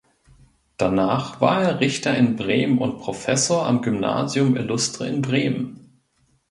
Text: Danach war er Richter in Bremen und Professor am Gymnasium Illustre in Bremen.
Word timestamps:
Danach 0.77 1.41
war 1.41 1.61
er 1.61 1.79
Richter 1.79 2.17
in 2.17 2.35
Bremen 2.35 2.79
und 2.79 2.97
Professor 2.97 3.67
am 3.67 3.83
Gymnasium 3.83 4.55
Illustre 4.55 5.07
in 5.07 5.21
Bremen. 5.21 5.99